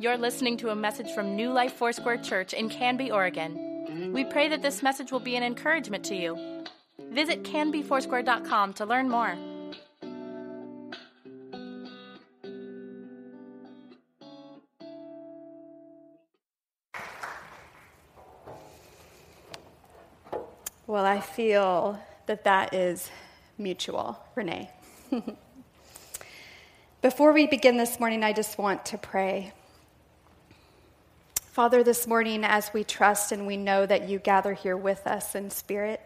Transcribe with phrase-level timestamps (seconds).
[0.00, 4.12] You're listening to a message from New Life Foursquare Church in Canby, Oregon.
[4.12, 6.62] We pray that this message will be an encouragement to you.
[7.10, 9.36] Visit canbyfoursquare.com to learn more.
[20.86, 23.10] Well, I feel that that is
[23.58, 24.70] mutual, Renee.
[27.02, 29.52] Before we begin this morning, I just want to pray.
[31.58, 35.34] Father, this morning, as we trust and we know that you gather here with us
[35.34, 36.00] in spirit,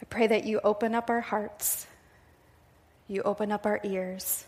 [0.00, 1.86] I pray that you open up our hearts,
[3.08, 4.46] you open up our ears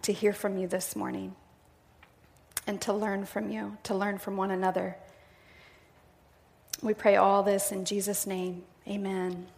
[0.00, 1.36] to hear from you this morning
[2.66, 4.96] and to learn from you, to learn from one another.
[6.82, 8.64] We pray all this in Jesus' name.
[8.88, 9.48] Amen.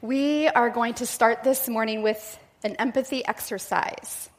[0.00, 4.30] We are going to start this morning with an empathy exercise.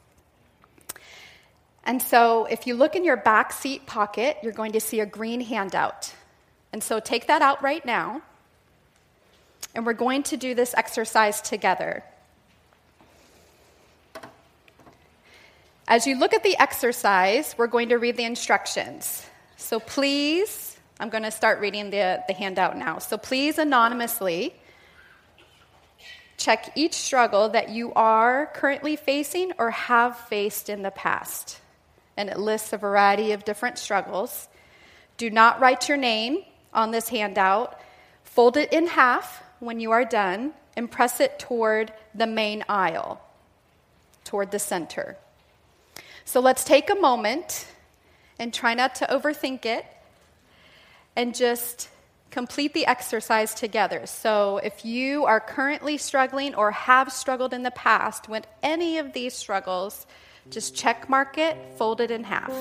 [1.86, 5.06] And so, if you look in your back seat pocket, you're going to see a
[5.06, 6.12] green handout.
[6.72, 8.20] And so, take that out right now.
[9.74, 12.04] And we're going to do this exercise together.
[15.88, 19.24] As you look at the exercise, we're going to read the instructions.
[19.56, 22.98] So, please I'm going to start reading the, the handout now.
[22.98, 24.54] So please anonymously
[26.38, 31.60] check each struggle that you are currently facing or have faced in the past.
[32.16, 34.48] And it lists a variety of different struggles.
[35.16, 37.78] Do not write your name on this handout.
[38.24, 43.20] Fold it in half when you are done and press it toward the main aisle,
[44.24, 45.16] toward the center.
[46.24, 47.66] So let's take a moment
[48.38, 49.86] and try not to overthink it
[51.14, 51.88] and just
[52.30, 54.06] complete the exercise together.
[54.06, 59.14] So, if you are currently struggling or have struggled in the past with any of
[59.14, 60.06] these struggles,
[60.50, 62.52] just check mark it, fold it in half.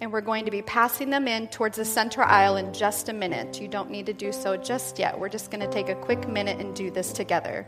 [0.00, 3.12] And we're going to be passing them in towards the center aisle in just a
[3.12, 3.60] minute.
[3.60, 5.18] You don't need to do so just yet.
[5.18, 7.66] We're just going to take a quick minute and do this together.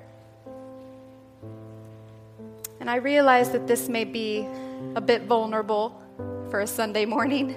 [2.80, 4.46] And I realize that this may be
[4.94, 6.00] a bit vulnerable
[6.50, 7.56] for a Sunday morning.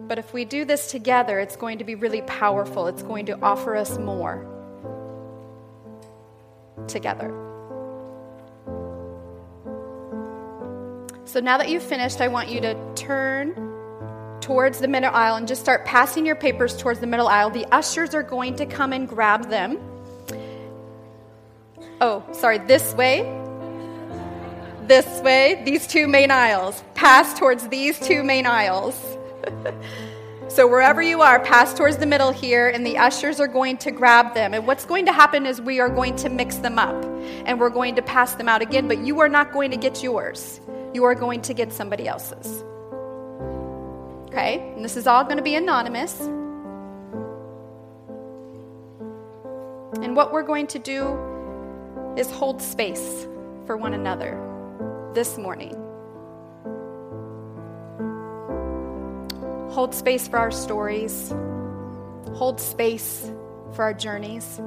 [0.00, 2.86] But if we do this together, it's going to be really powerful.
[2.86, 4.55] It's going to offer us more
[6.86, 7.28] together.
[11.24, 13.54] So now that you've finished, I want you to turn
[14.40, 17.50] towards the middle aisle and just start passing your papers towards the middle aisle.
[17.50, 19.78] The ushers are going to come and grab them.
[22.00, 23.22] Oh, sorry, this way
[24.86, 26.82] this way, these two main aisles.
[26.94, 28.94] Pass towards these two main aisles.
[30.56, 33.90] so, wherever you are, pass towards the middle here, and the ushers are going to
[33.90, 34.54] grab them.
[34.54, 37.04] And what's going to happen is we are going to mix them up
[37.44, 40.02] and we're going to pass them out again, but you are not going to get
[40.02, 40.62] yours.
[40.94, 42.64] You are going to get somebody else's.
[44.28, 44.72] Okay?
[44.74, 46.18] And this is all going to be anonymous.
[50.02, 53.26] And what we're going to do is hold space
[53.66, 54.40] for one another
[55.12, 55.85] this morning.
[59.76, 61.34] Hold space for our stories,
[62.32, 63.30] hold space
[63.74, 64.58] for our journeys,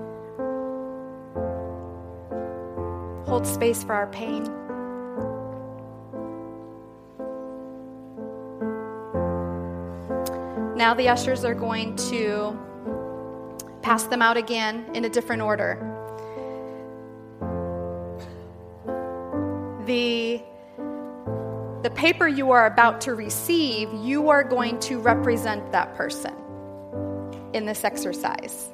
[3.27, 4.43] hold space for our pain.
[10.77, 12.55] Now the ushers are going to
[13.81, 15.88] pass them out again in a different order.
[21.99, 26.33] Paper you are about to receive, you are going to represent that person
[27.51, 28.69] in this exercise.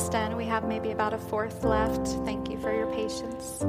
[0.00, 0.36] Almost done.
[0.36, 2.06] We have maybe about a fourth left.
[2.24, 3.62] Thank you for your patience.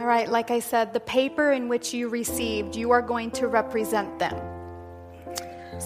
[0.00, 3.48] All right, like I said, the paper in which you received, you are going to
[3.48, 4.51] represent them.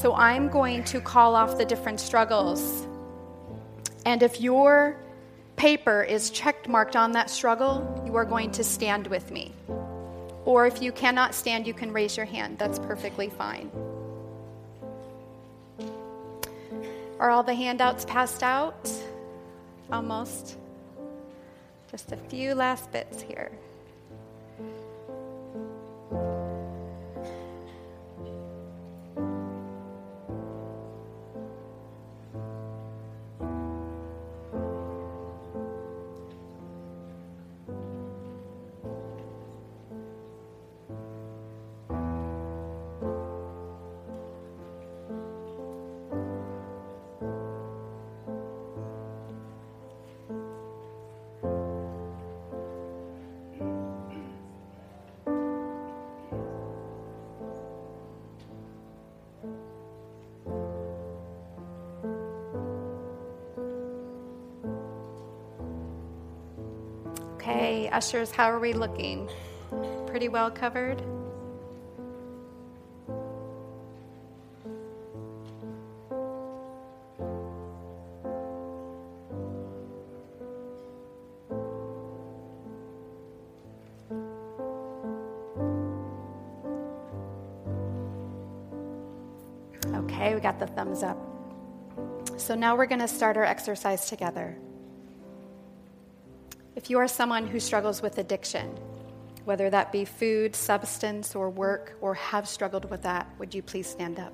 [0.06, 2.86] So I'm going to call off the different struggles.
[4.04, 4.96] And if your
[5.56, 9.52] paper is checked marked on that struggle, you are going to stand with me.
[10.44, 12.56] Or if you cannot stand, you can raise your hand.
[12.56, 13.68] That's perfectly fine.
[17.18, 18.88] Are all the handouts passed out?
[19.90, 20.56] Almost.
[21.90, 23.50] Just a few last bits here.
[67.76, 69.28] Okay, ushers, how are we looking?
[70.06, 71.02] Pretty well covered?
[89.94, 91.18] Okay, we got the thumbs up.
[92.38, 94.56] So now we're going to start our exercise together.
[96.86, 98.78] If you are someone who struggles with addiction,
[99.44, 103.88] whether that be food, substance, or work, or have struggled with that, would you please
[103.88, 104.32] stand up?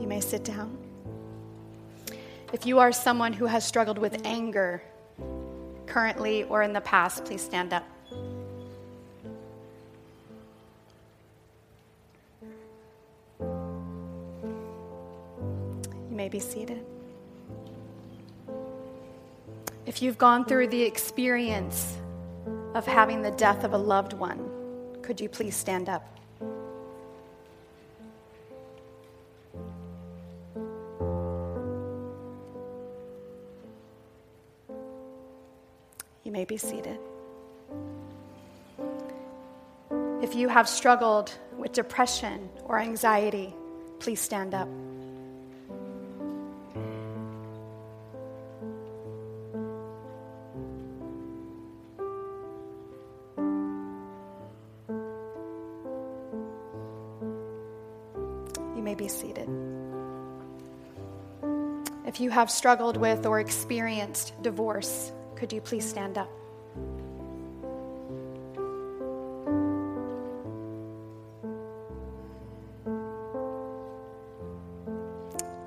[0.00, 0.76] You may sit down.
[2.52, 4.82] If you are someone who has struggled with anger,
[5.86, 7.84] currently or in the past, please stand up.
[16.18, 16.84] May be seated.
[19.86, 21.96] If you've gone through the experience
[22.74, 24.50] of having the death of a loved one,
[25.00, 26.18] could you please stand up?
[36.24, 36.98] You may be seated.
[40.20, 43.54] If you have struggled with depression or anxiety,
[44.00, 44.68] please stand up.
[62.38, 66.30] Have struggled with or experienced divorce, could you please stand up?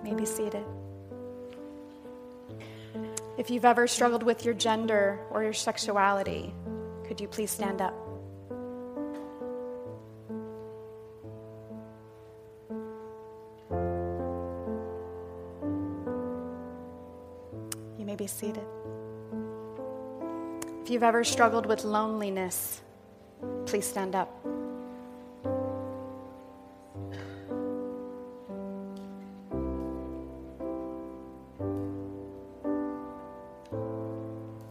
[0.01, 0.63] Maybe seated.
[3.37, 6.53] If you've ever struggled with your gender or your sexuality,
[7.05, 8.00] could you please stand up?
[21.01, 22.79] You've ever struggled with loneliness,
[23.65, 24.29] please stand up.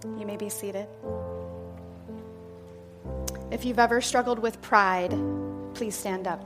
[0.05, 0.87] You may be seated.
[3.51, 5.11] If you've ever struggled with pride,
[5.75, 6.45] please stand up.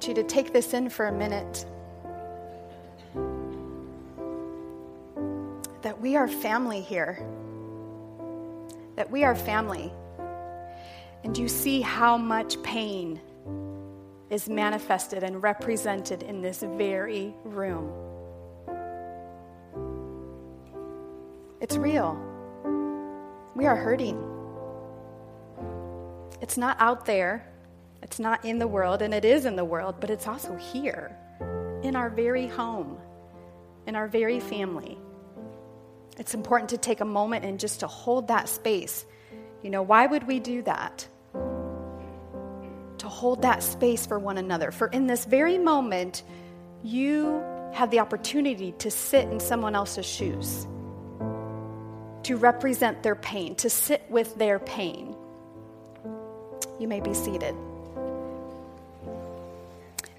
[0.00, 1.66] Want you to take this in for a minute.
[5.82, 7.22] That we are family here.
[8.96, 9.92] That we are family.
[11.22, 13.20] And you see how much pain
[14.30, 17.92] is manifested and represented in this very room.
[21.60, 22.18] It's real.
[23.54, 24.16] We are hurting.
[26.40, 27.49] It's not out there,
[28.02, 31.16] it's not in the world, and it is in the world, but it's also here,
[31.82, 32.98] in our very home,
[33.86, 34.98] in our very family.
[36.18, 39.06] It's important to take a moment and just to hold that space.
[39.62, 41.06] You know, why would we do that?
[41.32, 44.70] To hold that space for one another.
[44.70, 46.22] For in this very moment,
[46.82, 47.42] you
[47.72, 50.66] have the opportunity to sit in someone else's shoes,
[52.24, 55.14] to represent their pain, to sit with their pain.
[56.78, 57.54] You may be seated.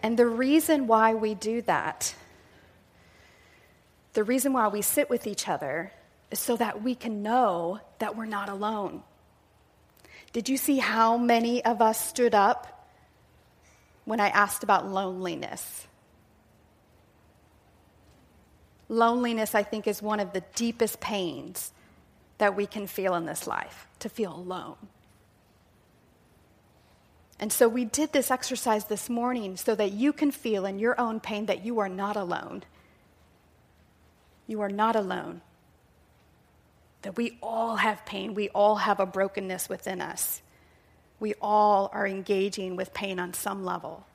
[0.03, 2.15] And the reason why we do that,
[4.13, 5.91] the reason why we sit with each other,
[6.31, 9.03] is so that we can know that we're not alone.
[10.33, 12.87] Did you see how many of us stood up
[14.05, 15.87] when I asked about loneliness?
[18.87, 21.71] Loneliness, I think, is one of the deepest pains
[22.39, 24.75] that we can feel in this life to feel alone.
[27.41, 30.99] And so we did this exercise this morning so that you can feel in your
[31.01, 32.61] own pain that you are not alone.
[34.45, 35.41] You are not alone.
[37.01, 38.35] That we all have pain.
[38.35, 40.43] We all have a brokenness within us.
[41.19, 44.05] We all are engaging with pain on some level.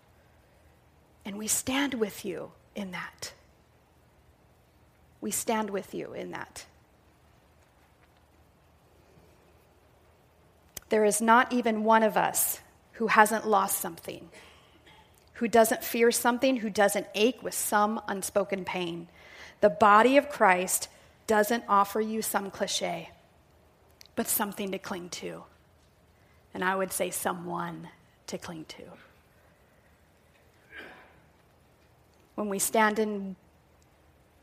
[1.25, 3.33] And we stand with you in that.
[5.21, 6.65] We stand with you in that.
[10.91, 12.61] There is not even one of us
[12.97, 14.29] who hasn't lost something,
[15.35, 19.07] who doesn't fear something, who doesn't ache with some unspoken pain.
[19.61, 20.89] The body of Christ
[21.27, 23.11] doesn't offer you some cliche,
[24.15, 25.45] but something to cling to.
[26.55, 27.89] And I would say someone
[28.29, 28.85] to cling to.
[32.35, 33.37] When we stand in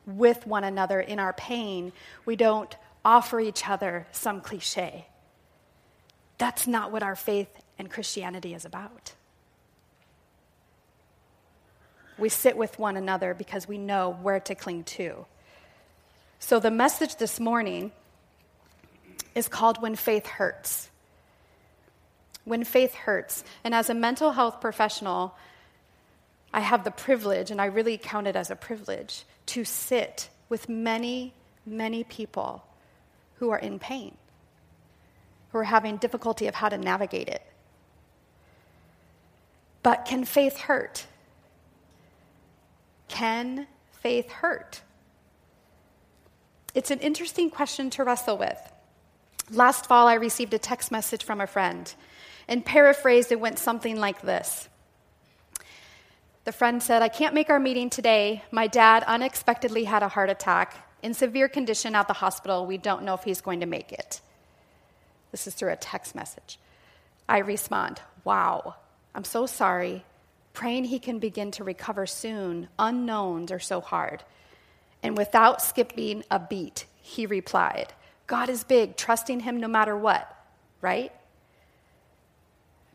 [0.06, 1.92] with one another in our pain,
[2.26, 5.08] we don't offer each other some cliche.
[6.38, 7.50] That's not what our faith
[7.84, 9.14] and Christianity is about.
[12.18, 15.26] We sit with one another because we know where to cling to.
[16.40, 17.92] So, the message this morning
[19.36, 20.90] is called When Faith Hurts.
[22.46, 23.44] When Faith Hurts.
[23.64, 25.36] And as a mental health professional,
[26.54, 30.70] I have the privilege, and I really count it as a privilege, to sit with
[30.70, 31.34] many,
[31.66, 32.64] many people
[33.40, 34.16] who are in pain,
[35.52, 37.42] who are having difficulty of how to navigate it.
[39.84, 41.06] But can faith hurt?
[43.10, 44.82] Can faith hurt?
[46.74, 48.58] It's an interesting question to wrestle with.
[49.52, 51.94] Last fall, I received a text message from a friend,
[52.48, 54.70] and paraphrased, it went something like this.
[56.46, 58.44] The friend said, I can't make our meeting today.
[58.52, 62.66] My dad unexpectedly had a heart attack in severe condition at the hospital.
[62.66, 64.22] We don't know if he's going to make it.
[65.32, 66.58] This is through a text message.
[67.30, 68.76] I respond, Wow,
[69.16, 70.04] I'm so sorry.
[70.54, 72.70] Praying he can begin to recover soon.
[72.78, 74.24] Unknowns are so hard.
[75.02, 77.94] And without skipping a beat, he replied,
[78.28, 80.34] God is big, trusting him no matter what,
[80.82, 81.12] right?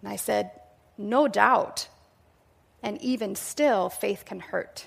[0.00, 0.50] And I said,
[0.96, 1.88] No doubt.
[2.82, 4.86] And even still, faith can hurt.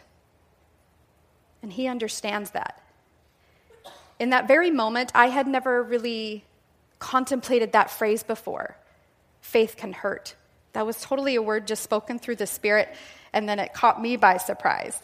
[1.62, 2.82] And he understands that.
[4.18, 6.46] In that very moment, I had never really
[7.00, 8.78] contemplated that phrase before
[9.42, 10.36] faith can hurt.
[10.74, 12.94] That was totally a word just spoken through the Spirit,
[13.34, 14.98] and then it caught me by surprise.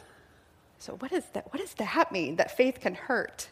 [0.80, 3.50] So, what, is that, what does that mean, that faith can hurt?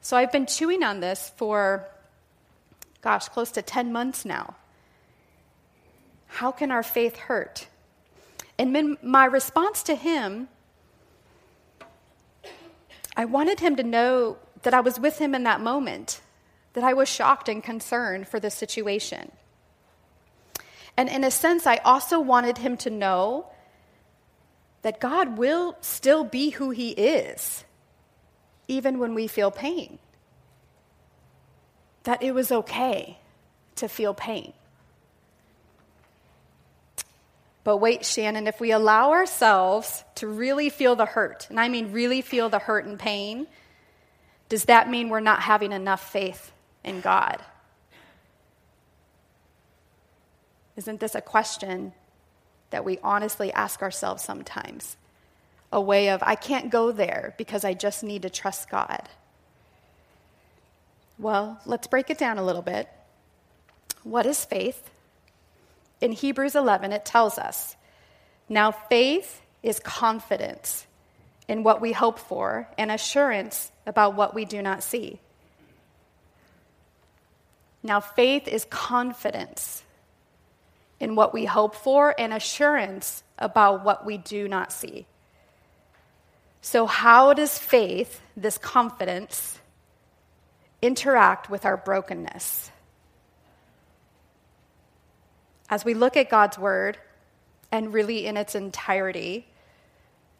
[0.00, 1.88] So, I've been chewing on this for,
[3.00, 4.56] gosh, close to 10 months now.
[6.26, 7.68] How can our faith hurt?
[8.58, 10.48] And my response to him,
[13.16, 16.20] I wanted him to know that I was with him in that moment,
[16.72, 19.32] that I was shocked and concerned for the situation.
[20.96, 23.46] And in a sense, I also wanted him to know
[24.82, 27.64] that God will still be who he is,
[28.68, 29.98] even when we feel pain.
[32.04, 33.18] That it was okay
[33.76, 34.52] to feel pain.
[37.64, 41.92] But wait, Shannon, if we allow ourselves to really feel the hurt, and I mean
[41.92, 43.46] really feel the hurt and pain,
[44.48, 47.40] does that mean we're not having enough faith in God?
[50.76, 51.92] Isn't this a question
[52.70, 54.96] that we honestly ask ourselves sometimes?
[55.72, 59.08] A way of, I can't go there because I just need to trust God.
[61.18, 62.88] Well, let's break it down a little bit.
[64.02, 64.90] What is faith?
[66.00, 67.76] In Hebrews 11, it tells us
[68.48, 70.86] now faith is confidence
[71.48, 75.20] in what we hope for and assurance about what we do not see.
[77.82, 79.81] Now, faith is confidence
[81.02, 85.04] in what we hope for and assurance about what we do not see.
[86.60, 89.58] So, how does faith, this confidence,
[90.80, 92.70] interact with our brokenness?
[95.68, 96.98] As we look at God's word,
[97.72, 99.48] and really in its entirety,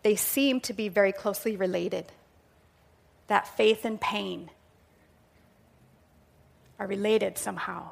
[0.05, 2.05] they seem to be very closely related.
[3.27, 4.51] That faith and pain
[6.79, 7.91] are related somehow.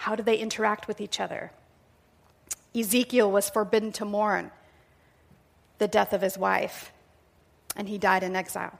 [0.00, 1.52] How do they interact with each other?
[2.74, 4.50] Ezekiel was forbidden to mourn
[5.76, 6.90] the death of his wife,
[7.76, 8.78] and he died in exile.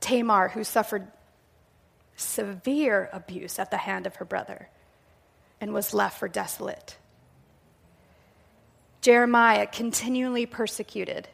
[0.00, 1.06] Tamar, who suffered
[2.16, 4.68] severe abuse at the hand of her brother
[5.58, 6.98] and was left for desolate.
[9.00, 11.28] Jeremiah, continually persecuted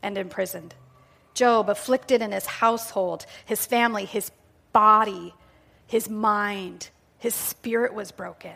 [0.00, 0.76] and imprisoned.
[1.34, 4.30] Job, afflicted in his household, his family, his
[4.72, 5.34] body,
[5.88, 6.90] his mind,
[7.22, 8.54] his spirit was broken.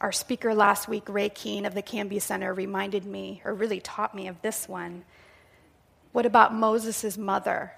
[0.00, 4.12] Our speaker last week, Ray Keene of the Canby Center, reminded me, or really taught
[4.12, 5.04] me of this one.
[6.10, 7.74] What about Moses' mother,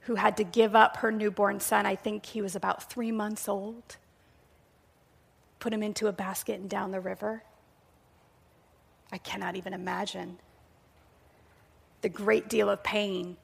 [0.00, 1.86] who had to give up her newborn son?
[1.86, 3.96] I think he was about three months old.
[5.60, 7.42] Put him into a basket and down the river.
[9.10, 10.36] I cannot even imagine
[12.02, 13.38] the great deal of pain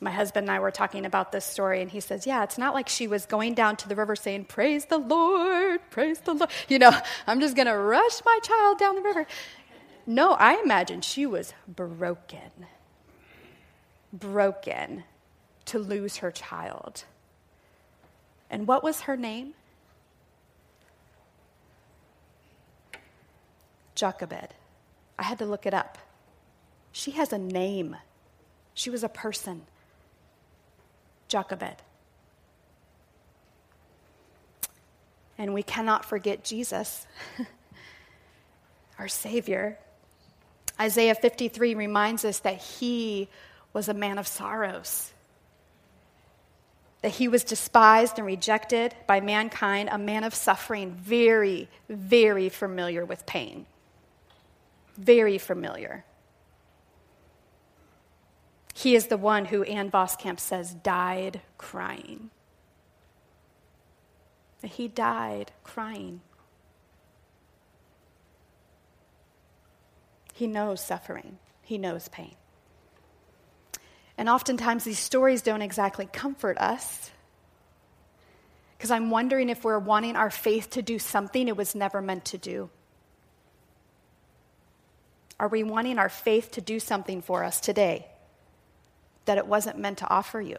[0.00, 2.74] my husband and I were talking about this story, and he says, Yeah, it's not
[2.74, 6.50] like she was going down to the river saying, Praise the Lord, praise the Lord.
[6.68, 6.92] You know,
[7.26, 9.26] I'm just going to rush my child down the river.
[10.06, 12.66] No, I imagine she was broken,
[14.12, 15.04] broken
[15.66, 17.04] to lose her child.
[18.50, 19.54] And what was her name?
[23.94, 24.54] Jochebed.
[25.18, 25.98] I had to look it up.
[26.92, 27.96] She has a name.
[28.72, 29.62] She was a person.
[31.28, 31.82] Jochebed.
[35.38, 37.06] And we cannot forget Jesus,
[38.98, 39.78] our Savior.
[40.80, 43.28] Isaiah 53 reminds us that he
[43.72, 45.12] was a man of sorrows,
[47.02, 53.04] that he was despised and rejected by mankind, a man of suffering, very, very familiar
[53.04, 53.66] with pain.
[54.96, 56.04] Very familiar.
[58.78, 62.30] He is the one who Ann Voskamp says died crying.
[64.62, 66.20] He died crying.
[70.32, 72.36] He knows suffering, he knows pain.
[74.16, 77.10] And oftentimes these stories don't exactly comfort us.
[78.76, 82.26] Because I'm wondering if we're wanting our faith to do something it was never meant
[82.26, 82.70] to do.
[85.40, 88.06] Are we wanting our faith to do something for us today?
[89.28, 90.58] That it wasn't meant to offer you.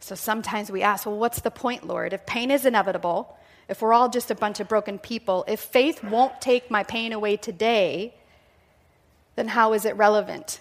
[0.00, 2.12] So sometimes we ask, well, what's the point, Lord?
[2.12, 3.36] If pain is inevitable,
[3.68, 7.12] if we're all just a bunch of broken people, if faith won't take my pain
[7.12, 8.14] away today,
[9.34, 10.60] then how is it relevant?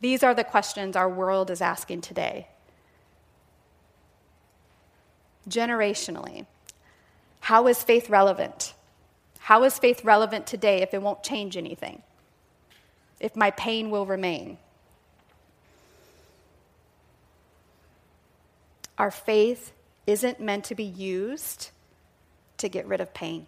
[0.00, 2.48] These are the questions our world is asking today.
[5.48, 6.44] Generationally,
[7.40, 8.74] how is faith relevant?
[9.38, 12.02] How is faith relevant today if it won't change anything?
[13.20, 14.58] If my pain will remain.
[18.98, 19.72] Our faith
[20.06, 21.70] isn't meant to be used
[22.58, 23.46] to get rid of pain.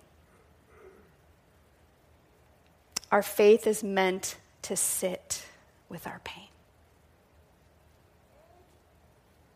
[3.10, 5.46] Our faith is meant to sit
[5.88, 6.44] with our pain.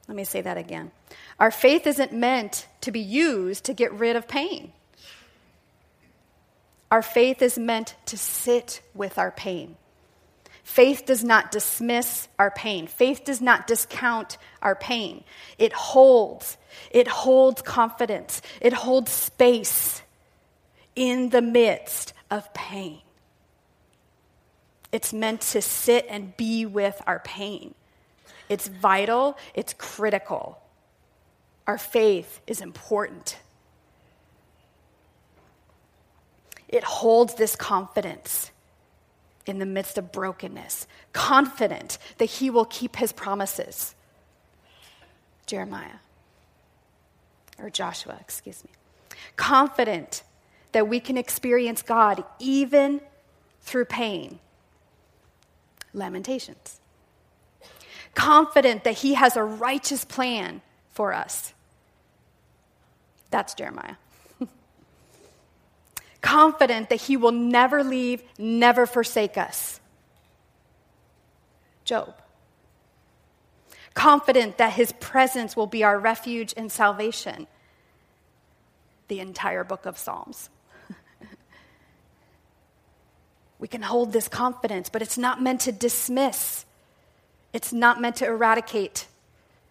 [0.08, 0.90] Let me say that again.
[1.38, 4.72] Our faith isn't meant to be used to get rid of pain.
[6.90, 9.76] Our faith is meant to sit with our pain.
[10.62, 12.86] Faith does not dismiss our pain.
[12.86, 15.24] Faith does not discount our pain.
[15.58, 16.56] It holds,
[16.90, 20.02] it holds confidence, it holds space
[20.94, 23.00] in the midst of pain.
[24.92, 27.74] It's meant to sit and be with our pain.
[28.48, 30.60] It's vital, it's critical.
[31.66, 33.38] Our faith is important.
[36.68, 38.51] It holds this confidence
[39.46, 43.94] in the midst of brokenness, confident that he will keep his promises.
[45.46, 45.98] Jeremiah,
[47.58, 48.70] or Joshua, excuse me.
[49.36, 50.22] Confident
[50.72, 53.00] that we can experience God even
[53.60, 54.38] through pain.
[55.92, 56.80] Lamentations.
[58.14, 61.52] Confident that he has a righteous plan for us.
[63.30, 63.96] That's Jeremiah
[66.22, 69.80] confident that He will never leave, never forsake us.
[71.84, 72.14] Job.
[73.94, 77.46] Confident that his presence will be our refuge and salvation.
[79.08, 80.48] The entire book of Psalms.
[83.58, 86.64] we can hold this confidence, but it's not meant to dismiss,
[87.52, 89.06] it's not meant to eradicate,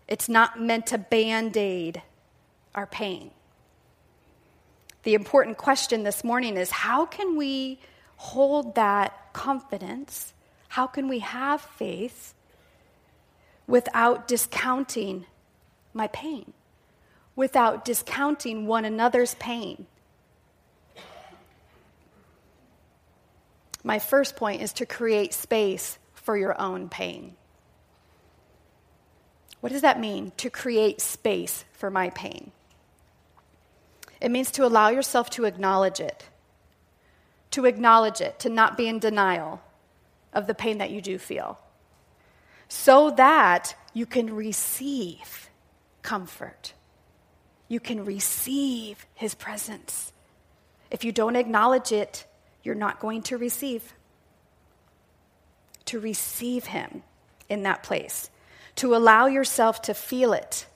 [0.07, 2.03] it's not meant to band aid
[2.75, 3.31] our pain.
[5.03, 7.79] The important question this morning is how can we
[8.17, 10.33] hold that confidence?
[10.67, 12.33] How can we have faith
[13.67, 15.25] without discounting
[15.93, 16.53] my pain,
[17.35, 19.87] without discounting one another's pain?
[23.83, 27.35] My first point is to create space for your own pain.
[29.61, 32.51] What does that mean, to create space for my pain?
[34.21, 36.29] It means to allow yourself to acknowledge it,
[37.49, 39.61] to acknowledge it, to not be in denial
[40.31, 41.59] of the pain that you do feel,
[42.69, 45.49] so that you can receive
[46.03, 46.73] comfort.
[47.67, 50.13] You can receive His presence.
[50.91, 52.25] If you don't acknowledge it,
[52.63, 53.93] you're not going to receive.
[55.85, 57.01] To receive Him
[57.49, 58.29] in that place,
[58.75, 60.67] to allow yourself to feel it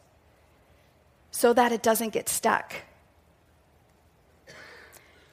[1.32, 2.74] so that it doesn't get stuck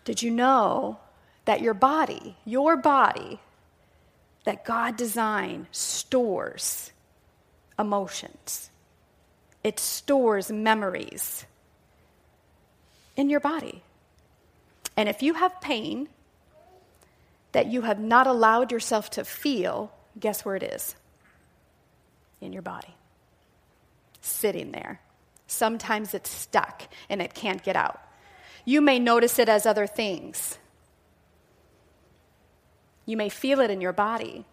[0.05, 0.99] did you know
[1.45, 3.41] that your body, your body,
[4.45, 6.93] that God designed stores
[7.79, 8.71] emotions?
[9.63, 11.47] It stores memories
[13.17, 13.83] in your body.
[14.97, 16.09] And if you have pain
[17.53, 20.97] that you have not allowed yourself to feel, guess where it is?
[22.41, 22.95] In your body.
[24.21, 25.01] Sitting there.
[25.47, 28.01] Sometimes it's stuck and it can't get out.
[28.65, 30.59] You may notice it as other things.
[33.07, 34.45] You may feel it in your body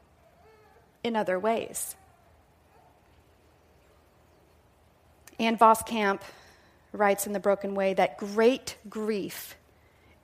[1.04, 1.96] in other ways.
[5.40, 6.22] Ann Voskamp
[6.92, 9.56] writes in The Broken Way that great grief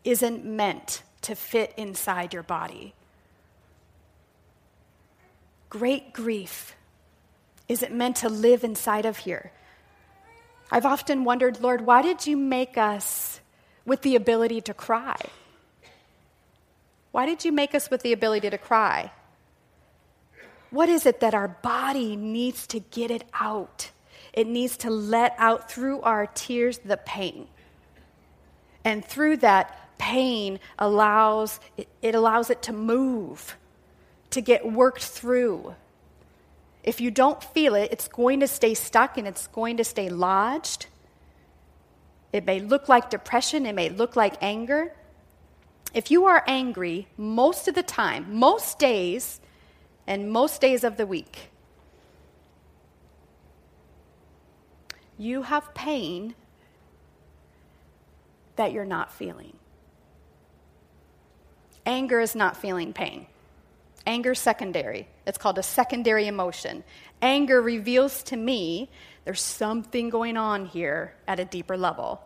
[0.04, 2.93] isn't meant to fit inside your body.
[5.69, 6.76] Great grief
[7.67, 9.52] isn't meant to live inside of here.
[10.71, 13.39] I've often wondered, Lord, why did you make us
[13.86, 15.17] with the ability to cry?
[17.12, 19.12] Why did you make us with the ability to cry?
[20.69, 23.91] What is it that our body needs to get it out?
[24.34, 27.48] It needs to let out through our tears the pain.
[28.84, 33.56] And through that pain allows it, allows it to move,
[34.32, 35.76] to get worked through.
[36.84, 40.10] If you don't feel it, it's going to stay stuck and it's going to stay
[40.10, 40.88] lodged
[42.36, 44.93] it may look like depression, it may look like anger.
[45.93, 49.39] If you are angry most of the time, most days,
[50.06, 51.50] and most days of the week,
[55.17, 56.36] you have pain
[58.58, 59.56] that you're not feeling.
[61.86, 63.28] Anger is not feeling pain.
[64.06, 65.08] Anger secondary.
[65.26, 66.84] It's called a secondary emotion.
[67.21, 68.89] Anger reveals to me
[69.25, 72.21] there's something going on here at a deeper level.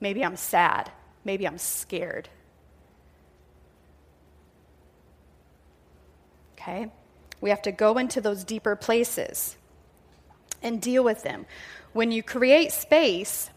[0.00, 0.90] Maybe I'm sad.
[1.24, 2.28] Maybe I'm scared.
[6.54, 6.90] Okay?
[7.40, 9.56] We have to go into those deeper places
[10.62, 11.46] and deal with them.
[11.92, 13.50] When you create space,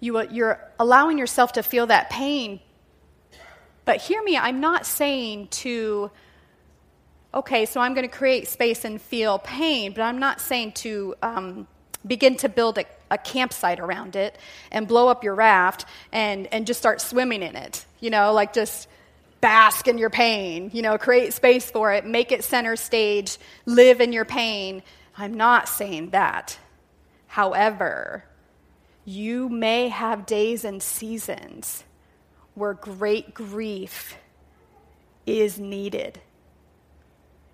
[0.00, 2.60] you, uh, you're allowing yourself to feel that pain.
[3.84, 6.10] But hear me, I'm not saying to
[7.32, 11.14] okay, so I'm going to create space and feel pain, but I'm not saying to
[11.22, 11.66] um,
[12.06, 14.38] begin to build a, a, campsite around it
[14.70, 17.84] and blow up your raft and, and just start swimming in it.
[18.00, 18.88] You know, like just
[19.40, 24.00] bask in your pain, you know, create space for it, make it center stage, live
[24.00, 24.82] in your pain.
[25.16, 26.58] I'm not saying that.
[27.26, 28.24] However,
[29.04, 31.84] you may have days and seasons
[32.54, 34.16] where great grief
[35.26, 36.20] is needed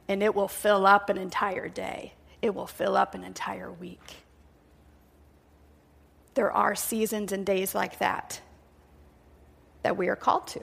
[0.08, 2.14] and it will fill up an entire day.
[2.42, 4.16] It will fill up an entire week.
[6.34, 8.40] There are seasons and days like that
[9.82, 10.62] that we are called to.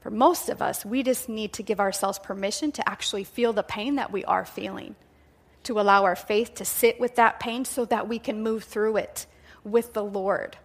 [0.00, 3.62] For most of us, we just need to give ourselves permission to actually feel the
[3.62, 4.96] pain that we are feeling,
[5.64, 8.96] to allow our faith to sit with that pain so that we can move through
[8.96, 9.26] it
[9.62, 10.56] with the Lord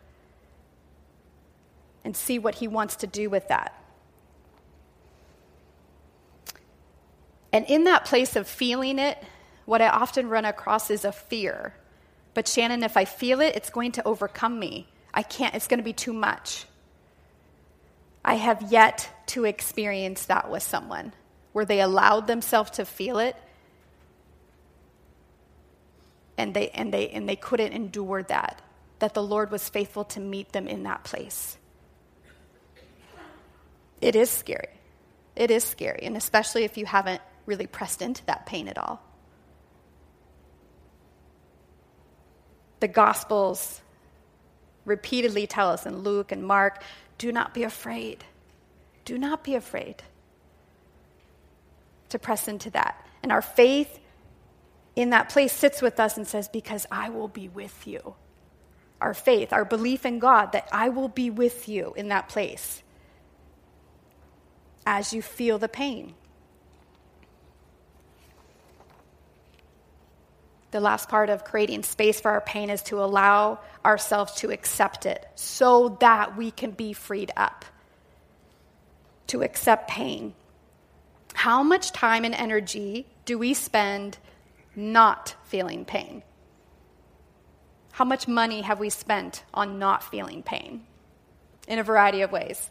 [2.06, 3.78] and see what He wants to do with that.
[7.56, 9.18] And in that place of feeling it,
[9.64, 11.74] what I often run across is a fear.
[12.34, 14.90] But Shannon, if I feel it, it's going to overcome me.
[15.14, 16.66] I can't, it's going to be too much.
[18.26, 21.14] I have yet to experience that with someone
[21.54, 23.38] where they allowed themselves to feel it
[26.38, 28.62] and they, and, they, and they couldn't endure that,
[29.00, 31.58] that the Lord was faithful to meet them in that place.
[34.02, 34.68] It is scary.
[35.38, 39.02] It is scary, and especially if you haven't really pressed into that pain at all.
[42.80, 43.82] The Gospels
[44.84, 46.84] repeatedly tell us in Luke and Mark
[47.18, 48.24] do not be afraid.
[49.06, 50.04] Do not be afraid
[52.10, 53.06] to press into that.
[53.24, 54.00] And our faith
[54.96, 58.16] in that place sits with us and says, Because I will be with you.
[59.02, 62.82] Our faith, our belief in God that I will be with you in that place
[64.86, 66.14] as you feel the pain.
[70.76, 75.06] The last part of creating space for our pain is to allow ourselves to accept
[75.06, 77.64] it so that we can be freed up
[79.28, 80.34] to accept pain.
[81.34, 84.18] How much time and energy do we spend
[84.76, 86.24] not feeling pain?
[87.94, 90.86] How much money have we spent on not feeling pain?
[91.70, 92.70] In a variety of ways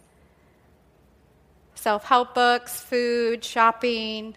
[1.74, 4.36] self help books, food, shopping,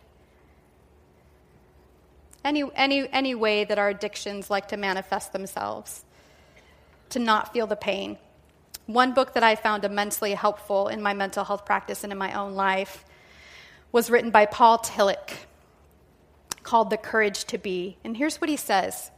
[2.48, 6.06] any, any, any way that our addictions like to manifest themselves,
[7.10, 8.18] to not feel the pain.
[8.86, 12.32] One book that I found immensely helpful in my mental health practice and in my
[12.32, 13.04] own life
[13.92, 15.34] was written by Paul Tillich
[16.64, 17.98] called The Courage to Be.
[18.06, 19.12] And here's what he says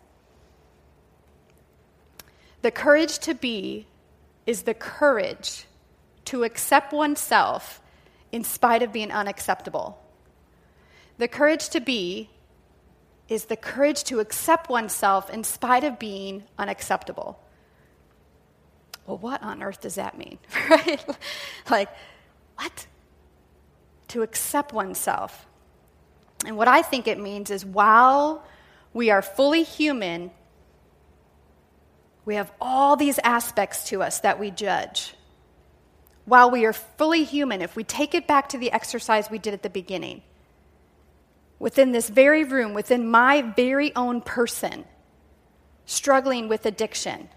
[2.63, 3.85] The courage to be
[4.47, 5.65] is the courage
[6.25, 7.79] to accept oneself
[8.31, 9.99] in spite of being unacceptable.
[11.19, 12.29] The courage to be
[13.29, 17.39] is the courage to accept oneself in spite of being unacceptable.
[19.05, 20.39] Well, what on earth does that mean?
[20.69, 21.03] right?
[21.69, 21.89] like,
[22.55, 22.87] what?
[24.09, 25.47] To accept oneself.
[26.45, 28.43] And what I think it means is while
[28.93, 30.31] we are fully human,
[32.25, 35.13] we have all these aspects to us that we judge
[36.29, 39.55] while we are fully human, if we take it back to the exercise we did
[39.55, 40.21] at the beginning,
[41.59, 44.85] within this very room, within my very own person,
[45.85, 47.29] struggling with addiction,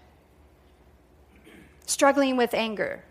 [1.85, 3.03] struggling with anger.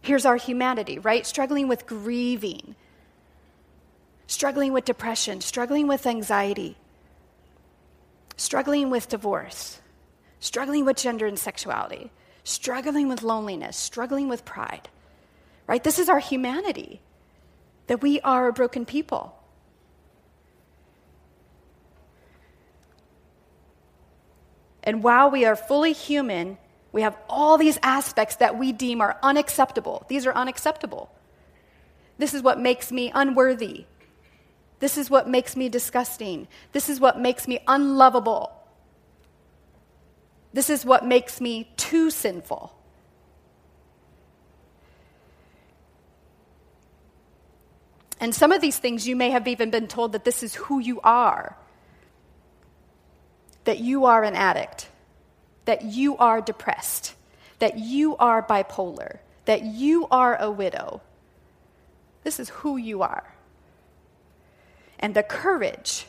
[0.00, 1.26] Here's our humanity, right?
[1.26, 2.76] Struggling with grieving,
[4.26, 6.76] struggling with depression, struggling with anxiety,
[8.36, 9.80] struggling with divorce,
[10.40, 12.10] struggling with gender and sexuality
[12.44, 14.88] struggling with loneliness, struggling with pride.
[15.66, 15.82] Right?
[15.82, 17.00] This is our humanity,
[17.86, 19.34] that we are a broken people.
[24.84, 26.58] And while we are fully human,
[26.92, 30.04] we have all these aspects that we deem are unacceptable.
[30.08, 31.10] These are unacceptable.
[32.18, 33.86] This is what makes me unworthy.
[34.78, 36.46] This is what makes me disgusting.
[36.72, 38.52] This is what makes me unlovable.
[40.52, 42.72] This is what makes me too sinful.
[48.20, 50.78] And some of these things you may have even been told that this is who
[50.78, 51.56] you are
[53.64, 54.88] that you are an addict,
[55.64, 57.14] that you are depressed,
[57.58, 61.00] that you are bipolar, that you are a widow.
[62.22, 63.34] This is who you are.
[64.98, 66.06] And the courage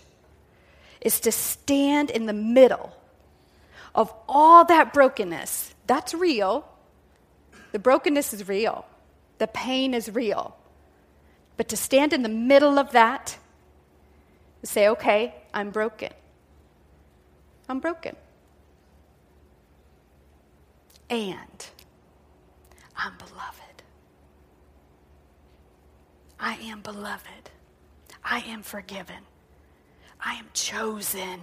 [1.02, 2.96] is to stand in the middle
[3.94, 5.74] of all that brokenness.
[5.88, 6.68] That's real.
[7.72, 8.86] The brokenness is real,
[9.38, 10.56] the pain is real.
[11.58, 13.38] But to stand in the middle of that,
[14.62, 16.12] to say, okay, I'm broken.
[17.68, 18.16] I'm broken.
[21.10, 21.68] And
[22.98, 23.84] I'm beloved.
[26.40, 27.50] I am beloved.
[28.24, 29.24] I am forgiven.
[30.20, 31.40] I am chosen.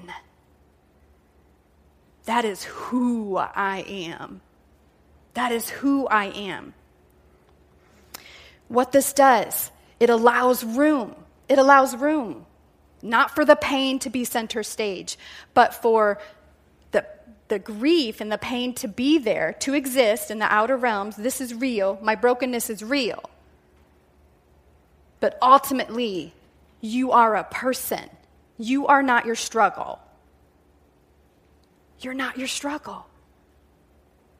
[2.24, 4.40] That is who I am.
[5.34, 6.74] That is who I am.
[8.68, 11.14] What this does, it allows room.
[11.48, 12.46] It allows room,
[13.02, 15.18] not for the pain to be center stage,
[15.54, 16.18] but for
[16.92, 17.04] the,
[17.48, 21.16] the grief and the pain to be there, to exist in the outer realms.
[21.16, 21.98] This is real.
[22.02, 23.22] My brokenness is real.
[25.20, 26.32] But ultimately,
[26.80, 28.08] you are a person.
[28.58, 30.00] You are not your struggle.
[32.00, 33.06] You're not your struggle.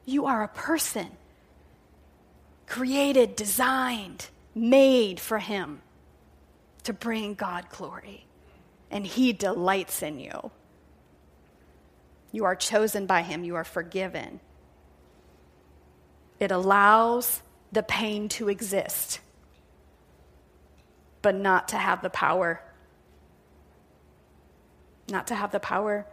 [0.05, 1.07] You are a person
[2.67, 5.81] created, designed, made for Him
[6.83, 8.25] to bring God glory.
[8.93, 10.51] And He delights in you.
[12.31, 14.39] You are chosen by Him, you are forgiven.
[16.39, 17.41] It allows
[17.73, 19.19] the pain to exist
[21.23, 22.61] but not to have the power.
[25.09, 26.05] Not to have the power.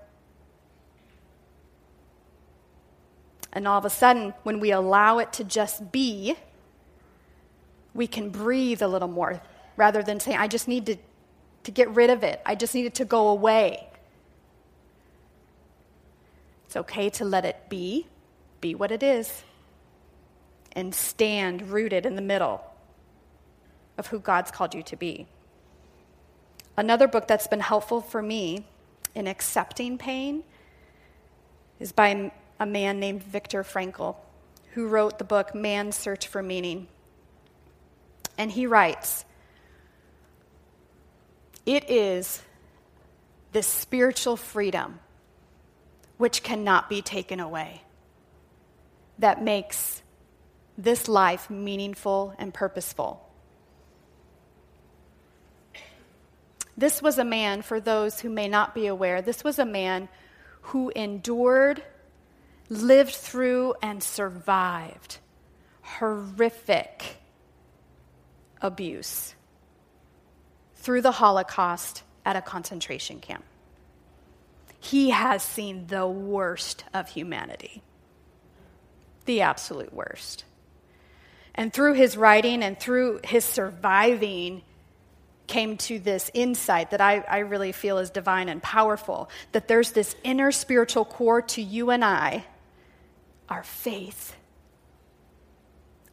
[3.53, 6.37] And all of a sudden, when we allow it to just be,
[7.93, 9.43] we can breathe a little more
[9.77, 10.97] rather than saying, I just need to,
[11.65, 12.41] to get rid of it.
[12.45, 13.87] I just need it to go away.
[16.67, 18.07] It's okay to let it be,
[18.61, 19.43] be what it is,
[20.73, 22.63] and stand rooted in the middle
[23.99, 25.27] of who God's called you to be.
[26.77, 28.67] Another book that's been helpful for me
[29.15, 30.45] in accepting pain
[31.79, 34.17] is by a man named Viktor Frankl,
[34.75, 36.87] who wrote the book Man's Search for Meaning.
[38.39, 39.25] And he writes
[41.71, 42.43] It is
[43.53, 44.99] this spiritual freedom
[46.19, 47.83] which cannot be taken away
[49.21, 50.03] that makes
[50.77, 53.25] this life meaningful and purposeful.
[56.77, 60.09] This was a man, for those who may not be aware, this was a man
[60.63, 61.85] who endured,
[62.69, 65.19] lived through, and survived
[65.83, 67.19] horrific
[68.61, 69.37] abuse
[70.81, 73.45] through the Holocaust at a concentration camp
[74.81, 77.83] he has seen the worst of humanity.
[79.27, 80.45] The absolute worst.
[81.55, 84.63] And through his writing and through his surviving,
[85.47, 89.91] came to this insight that I, I really feel is divine and powerful that there's
[89.91, 92.45] this inner spiritual core to you and I,
[93.49, 94.37] our faith.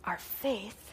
[0.04, 0.87] Our faith.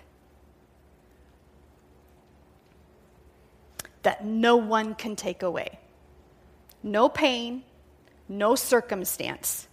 [4.04, 5.80] That no one can take away
[6.84, 7.64] no pain,
[8.28, 9.66] no circumstance.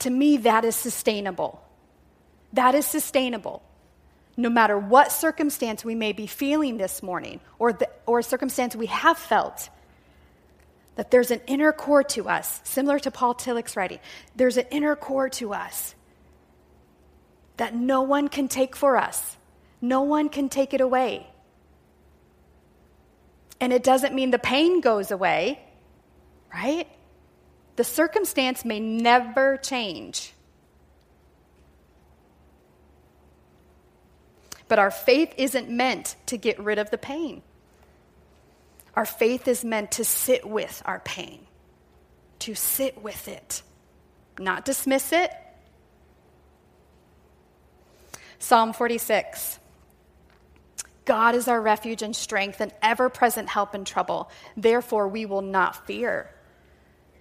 [0.00, 1.64] To me, that is sustainable.
[2.52, 3.62] That is sustainable.
[4.36, 8.86] No matter what circumstance we may be feeling this morning or, the, or circumstance we
[8.86, 9.68] have felt,
[10.96, 13.98] that there's an inner core to us, similar to Paul Tillich's writing.
[14.36, 15.94] There's an inner core to us
[17.56, 19.36] that no one can take for us,
[19.80, 21.29] no one can take it away.
[23.60, 25.60] And it doesn't mean the pain goes away
[26.52, 26.88] right?
[27.76, 30.32] The circumstance may never change.
[34.68, 37.42] But our faith isn't meant to get rid of the pain.
[38.94, 41.46] Our faith is meant to sit with our pain,
[42.40, 43.62] to sit with it,
[44.38, 45.32] not dismiss it.
[48.38, 49.59] Psalm 46
[51.04, 54.30] God is our refuge and strength, and ever present help in trouble.
[54.56, 56.30] Therefore, we will not fear.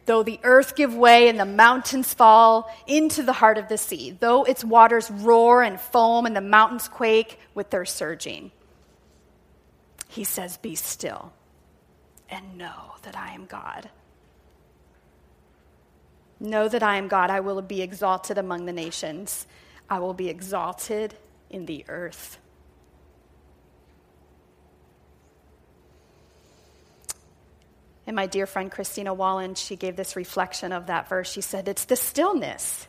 [0.05, 4.17] Though the earth give way and the mountains fall into the heart of the sea,
[4.19, 8.51] though its waters roar and foam and the mountains quake with their surging.
[10.07, 11.31] He says, Be still
[12.27, 13.89] and know that I am God.
[16.39, 17.29] Know that I am God.
[17.29, 19.45] I will be exalted among the nations,
[19.89, 21.15] I will be exalted
[21.49, 22.39] in the earth.
[28.09, 31.31] And my dear friend Christina Wallen, she gave this reflection of that verse.
[31.31, 32.87] She said, It's the stillness.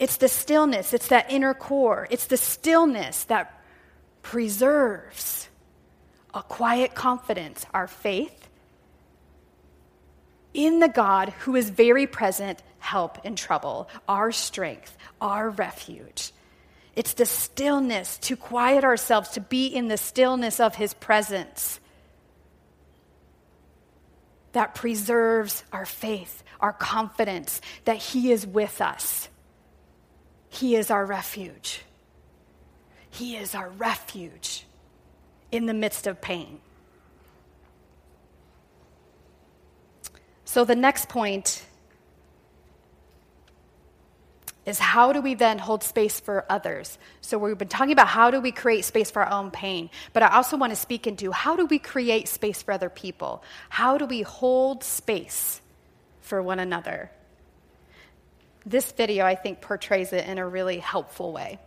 [0.00, 0.92] It's the stillness.
[0.92, 2.08] It's that inner core.
[2.10, 3.62] It's the stillness that
[4.22, 5.48] preserves
[6.34, 8.48] a quiet confidence, our faith
[10.52, 16.32] in the God who is very present, help in trouble, our strength, our refuge.
[16.96, 21.78] It's the stillness to quiet ourselves, to be in the stillness of his presence
[24.52, 29.28] that preserves our faith, our confidence that He is with us.
[30.48, 31.82] He is our refuge.
[33.10, 34.64] He is our refuge
[35.50, 36.60] in the midst of pain.
[40.44, 41.64] So, the next point
[44.68, 46.98] is how do we then hold space for others?
[47.22, 50.22] So we've been talking about how do we create space for our own pain, but
[50.22, 53.42] I also want to speak into how do we create space for other people?
[53.70, 55.62] How do we hold space
[56.20, 57.10] for one another?
[58.66, 61.58] This video, I think, portrays it in a really helpful way.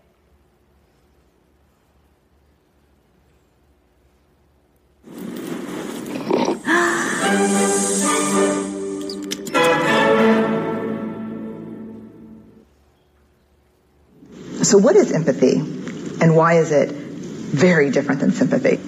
[14.72, 18.80] So, what is empathy and why is it very different than sympathy?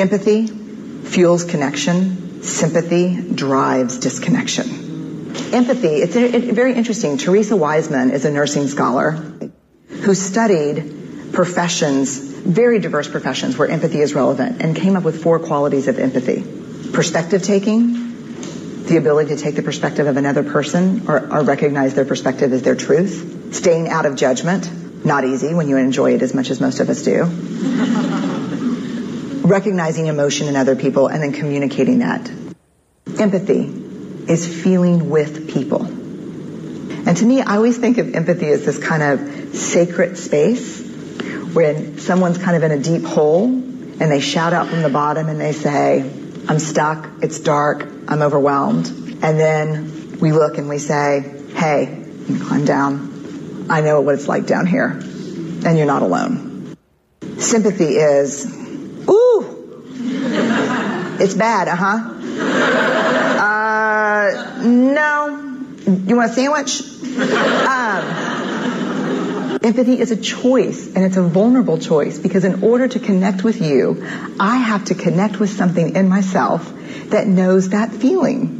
[0.00, 5.32] Empathy fuels connection, sympathy drives disconnection.
[5.54, 7.18] Empathy, it's very interesting.
[7.18, 14.12] Teresa Wiseman is a nursing scholar who studied professions very diverse professions where empathy is
[14.14, 16.42] relevant and came up with four qualities of empathy.
[16.92, 22.04] Perspective taking, the ability to take the perspective of another person or, or recognize their
[22.04, 23.54] perspective as their truth.
[23.54, 26.88] Staying out of judgment, not easy when you enjoy it as much as most of
[26.88, 27.24] us do.
[29.46, 32.30] Recognizing emotion in other people and then communicating that.
[33.18, 33.62] Empathy
[34.28, 35.84] is feeling with people.
[35.84, 40.88] And to me, I always think of empathy as this kind of sacred space
[41.52, 45.28] when someone's kind of in a deep hole and they shout out from the bottom
[45.28, 46.00] and they say,
[46.48, 48.86] I'm stuck, it's dark, I'm overwhelmed.
[49.22, 53.09] And then we look and we say, hey, you climb down.
[53.70, 54.88] I know what it's like down here.
[54.88, 56.76] And you're not alone.
[57.38, 58.44] Sympathy is,
[59.08, 59.84] ooh,
[61.20, 62.16] it's bad, uh-huh.
[63.40, 65.28] Uh, no.
[65.86, 66.80] You want a sandwich?
[67.68, 73.44] Um, Empathy is a choice, and it's a vulnerable choice because in order to connect
[73.44, 74.04] with you,
[74.40, 76.72] I have to connect with something in myself
[77.10, 78.59] that knows that feeling.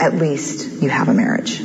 [0.00, 1.58] At least you have a marriage.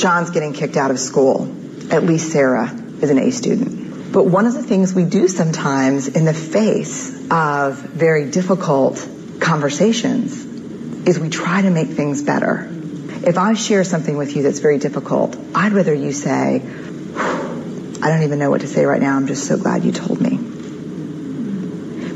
[0.00, 1.54] John's getting kicked out of school.
[1.90, 2.72] At least Sarah
[3.02, 4.12] is an A student.
[4.12, 9.06] But one of the things we do sometimes in the face of very difficult
[9.40, 10.44] conversations
[11.06, 12.68] is we try to make things better.
[13.26, 16.62] If I share something with you that's very difficult, I'd rather you say,
[18.02, 19.16] I don't even know what to say right now.
[19.16, 20.49] I'm just so glad you told me.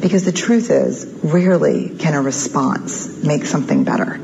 [0.04, 4.16] Because the truth is, rarely can a response make something better.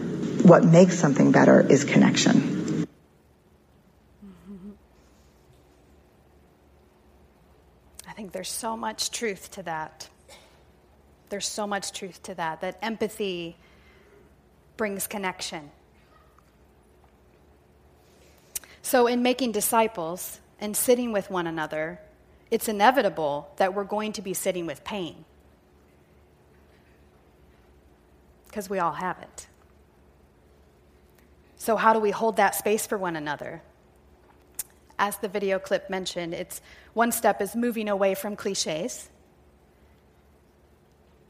[0.42, 2.86] What makes something better is connection.
[8.06, 10.06] I think there's so much truth to that.
[11.30, 13.56] There's so much truth to that, that empathy
[14.76, 15.70] brings connection.
[18.82, 22.00] So, in making disciples and sitting with one another,
[22.50, 25.24] it's inevitable that we're going to be sitting with pain.
[28.50, 29.46] Because we all have it.
[31.56, 33.62] So, how do we hold that space for one another?
[34.98, 36.60] As the video clip mentioned, it's
[36.92, 39.08] one step is moving away from cliches.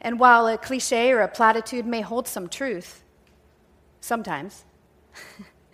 [0.01, 3.03] And while a cliche or a platitude may hold some truth,
[4.01, 4.65] sometimes,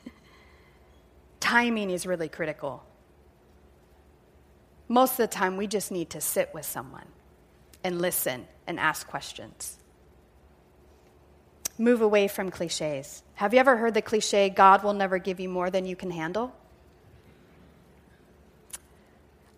[1.41, 2.83] timing is really critical.
[4.89, 7.07] Most of the time, we just need to sit with someone
[7.85, 9.79] and listen and ask questions.
[11.79, 13.23] Move away from cliches.
[13.35, 16.11] Have you ever heard the cliche, God will never give you more than you can
[16.11, 16.55] handle?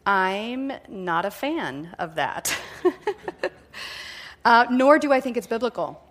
[0.05, 2.57] I'm not a fan of that.
[4.45, 6.03] uh, nor do I think it's biblical.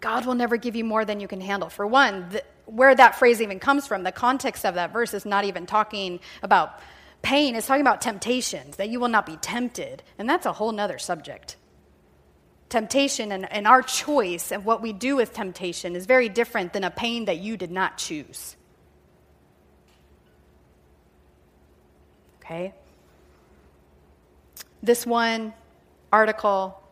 [0.00, 1.68] God will never give you more than you can handle.
[1.68, 5.26] For one, the, where that phrase even comes from, the context of that verse is
[5.26, 6.80] not even talking about
[7.22, 10.02] pain, it's talking about temptations, that you will not be tempted.
[10.18, 11.56] And that's a whole nother subject.
[12.68, 16.84] Temptation and, and our choice and what we do with temptation is very different than
[16.84, 18.56] a pain that you did not choose.
[22.40, 22.74] Okay?
[24.82, 25.54] This one
[26.12, 26.82] article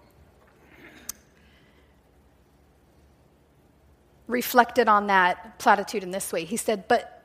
[4.27, 6.45] reflected on that platitude in this way.
[6.45, 7.23] He said, But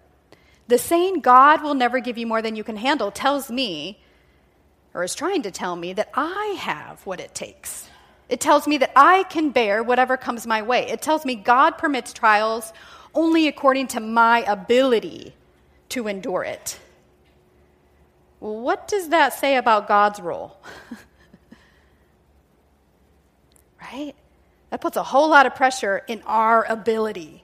[0.67, 4.01] the saying, God will never give you more than you can handle, tells me,
[4.93, 7.89] or is trying to tell me, that I have what it takes.
[8.31, 10.87] It tells me that I can bear whatever comes my way.
[10.87, 12.71] It tells me God permits trials
[13.13, 15.33] only according to my ability
[15.89, 16.79] to endure it.
[18.39, 20.55] What does that say about God's role?
[23.81, 24.15] right?
[24.69, 27.43] That puts a whole lot of pressure in our ability,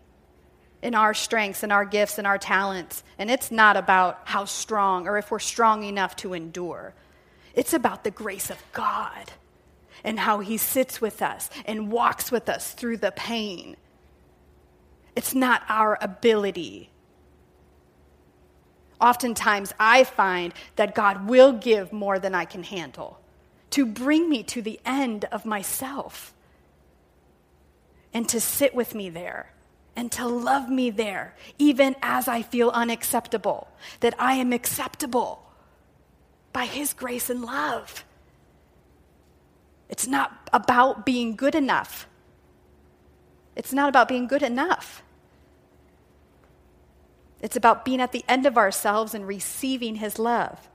[0.82, 3.04] in our strengths, and our gifts, and our talents.
[3.20, 6.94] And it's not about how strong or if we're strong enough to endure.
[7.54, 9.34] It's about the grace of God
[10.08, 13.76] and how He sits with us and walks with us through the pain.
[15.18, 16.90] It's not our ability.
[19.02, 23.20] Oftentimes, I find that God will give more than I can handle
[23.72, 26.34] to bring me to the end of myself
[28.14, 29.52] and to sit with me there
[29.94, 33.68] and to love me there, even as I feel unacceptable,
[34.00, 35.44] that I am acceptable.
[36.54, 38.06] by His grace and love.
[39.90, 42.08] It's not about being good enough.
[43.56, 45.04] It's not about being good enough.
[47.42, 50.68] It's about being at the end of ourselves and receiving His love.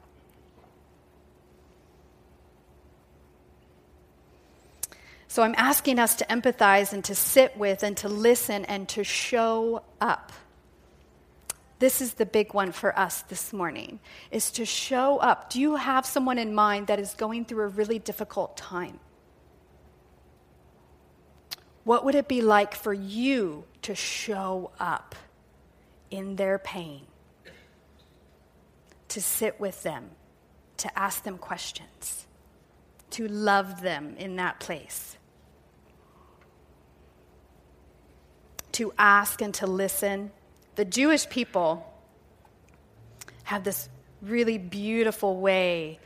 [5.28, 9.02] So I'm asking us to empathize and to sit with and to listen and to
[9.02, 10.30] show up.
[11.82, 13.98] This is the big one for us this morning
[14.30, 15.50] is to show up.
[15.50, 19.00] Do you have someone in mind that is going through a really difficult time?
[21.82, 25.16] What would it be like for you to show up
[26.08, 27.00] in their pain?
[29.08, 30.12] To sit with them,
[30.76, 32.28] to ask them questions,
[33.10, 35.16] to love them in that place.
[38.72, 40.30] to ask and to listen.
[40.74, 41.86] The Jewish people
[43.44, 43.88] have this
[44.22, 45.98] really beautiful way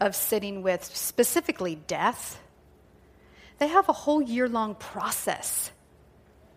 [0.00, 2.40] of sitting with specifically death.
[3.58, 5.70] They have a whole year long process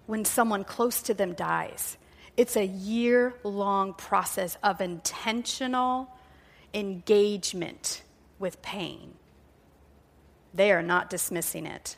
[0.05, 1.97] when someone close to them dies.
[2.37, 6.09] It's a year long process of intentional
[6.73, 8.03] engagement
[8.39, 9.15] with pain.
[10.53, 11.97] They are not dismissing it.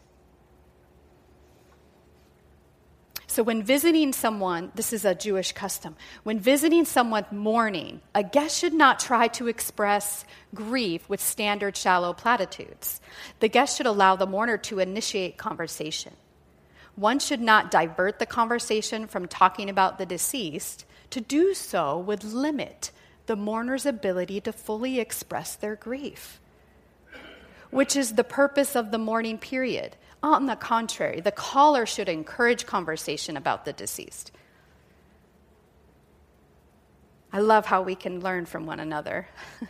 [3.40, 8.60] So, when visiting someone, this is a Jewish custom, when visiting someone mourning, a guest
[8.60, 13.00] should not try to express grief with standard shallow platitudes.
[13.40, 16.18] The guest should allow the mourner to initiate conversation.
[16.98, 20.84] One should not divert the conversation from talking about the deceased.
[21.12, 22.92] To do so would limit
[23.28, 26.42] the mourner's ability to fully express their grief,
[27.70, 32.66] which is the purpose of the mourning period on the contrary, the caller should encourage
[32.66, 34.32] conversation about the deceased.
[37.32, 39.28] I love how we can learn from one another.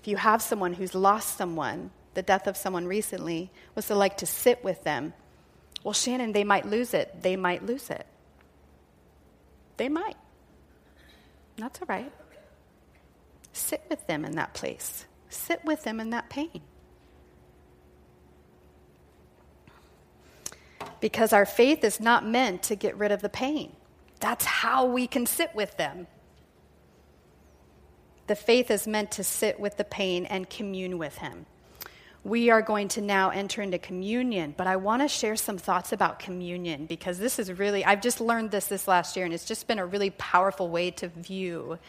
[0.00, 4.18] if you have someone who's lost someone, the death of someone recently, what's it like
[4.18, 5.14] to sit with them?
[5.82, 7.22] Well, Shannon, they might lose it.
[7.22, 8.06] They might lose it.
[9.78, 10.16] They might.
[11.56, 12.12] That's all right.
[13.52, 16.62] Sit with them in that place, sit with them in that pain.
[21.00, 23.72] Because our faith is not meant to get rid of the pain.
[24.20, 26.06] That's how we can sit with them.
[28.28, 31.46] The faith is meant to sit with the pain and commune with Him.
[32.24, 35.92] We are going to now enter into communion, but I want to share some thoughts
[35.92, 39.44] about communion because this is really, I've just learned this this last year, and it's
[39.44, 41.80] just been a really powerful way to view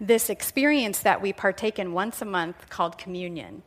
[0.00, 3.62] this experience that we partake in once a month called communion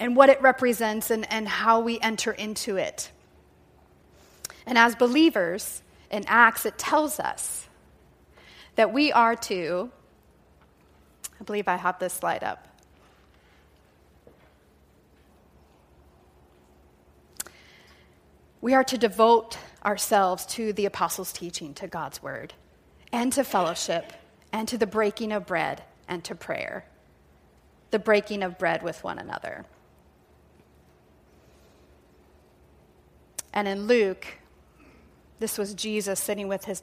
[0.00, 3.10] and what it represents and, and how we enter into it.
[4.66, 7.68] And as believers in Acts, it tells us
[8.76, 9.90] that we are to,
[11.40, 12.68] I believe I have this slide up.
[18.60, 22.54] We are to devote ourselves to the apostles' teaching, to God's word,
[23.12, 24.12] and to fellowship,
[24.52, 26.86] and to the breaking of bread, and to prayer.
[27.90, 29.66] The breaking of bread with one another.
[33.54, 34.26] And in Luke,
[35.38, 36.82] this was Jesus sitting with his,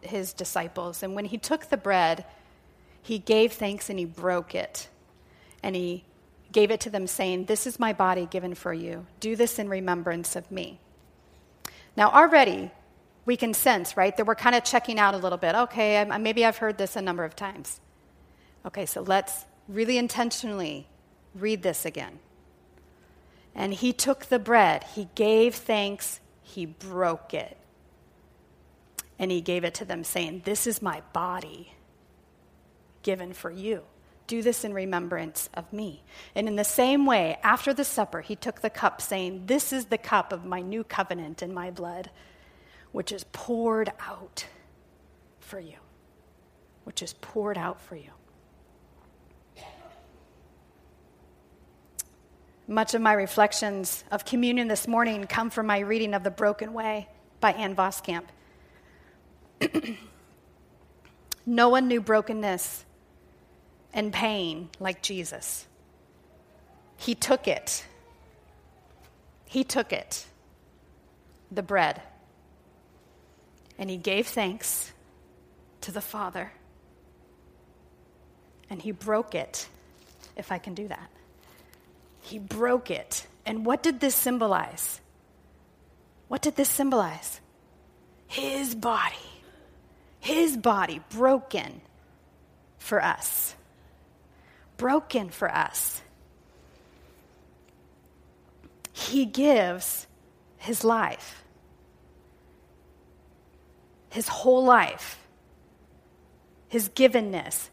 [0.00, 1.02] his disciples.
[1.02, 2.24] And when he took the bread,
[3.02, 4.88] he gave thanks and he broke it.
[5.62, 6.04] And he
[6.52, 9.06] gave it to them, saying, This is my body given for you.
[9.20, 10.80] Do this in remembrance of me.
[11.96, 12.70] Now, already,
[13.26, 15.54] we can sense, right, that we're kind of checking out a little bit.
[15.54, 17.80] Okay, I, maybe I've heard this a number of times.
[18.66, 20.86] Okay, so let's really intentionally
[21.34, 22.18] read this again.
[23.54, 27.56] And he took the bread, he gave thanks, he broke it.
[29.18, 31.72] And he gave it to them, saying, This is my body
[33.02, 33.82] given for you.
[34.26, 36.02] Do this in remembrance of me.
[36.34, 39.86] And in the same way, after the supper, he took the cup, saying, This is
[39.86, 42.10] the cup of my new covenant in my blood,
[42.90, 44.46] which is poured out
[45.38, 45.76] for you.
[46.84, 48.10] Which is poured out for you.
[52.66, 56.72] Much of my reflections of communion this morning come from my reading of The Broken
[56.72, 57.08] Way
[57.38, 58.24] by Ann Voskamp.
[61.46, 62.86] no one knew brokenness
[63.92, 65.66] and pain like Jesus.
[66.96, 67.84] He took it.
[69.44, 70.24] He took it,
[71.52, 72.00] the bread,
[73.78, 74.92] and he gave thanks
[75.82, 76.50] to the Father.
[78.70, 79.68] And he broke it,
[80.34, 81.10] if I can do that.
[82.24, 83.26] He broke it.
[83.44, 85.00] And what did this symbolize?
[86.28, 87.40] What did this symbolize?
[88.26, 89.14] His body.
[90.20, 91.82] his body broken
[92.78, 93.54] for us.
[94.78, 96.00] Broken for us.
[98.92, 100.06] He gives
[100.56, 101.44] his life,
[104.08, 105.18] his whole life,
[106.68, 107.68] his givenness.